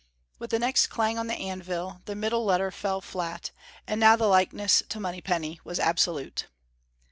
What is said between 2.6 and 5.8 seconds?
fell flat, and now the likeness to Monypenny was